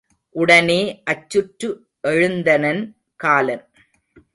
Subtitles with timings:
[0.29, 1.03] உடனே
[1.11, 1.69] அச்சுற்று
[2.07, 2.93] எழுந்தனன்
[3.15, 3.69] காலன்.